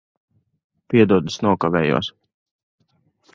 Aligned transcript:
Piedod, 0.93 1.29
es 1.33 1.37
nokavējos. 1.47 2.11